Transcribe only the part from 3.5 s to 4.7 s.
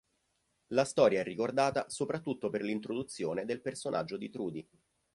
personaggio di Trudy.